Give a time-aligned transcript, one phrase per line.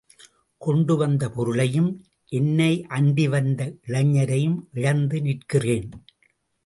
[0.61, 1.89] கொண்டு வந்த பொருளையும்,
[2.31, 5.89] என்னை அண்டி வந்த இளைஞரையும் இழந்து நிற்கிறேன்.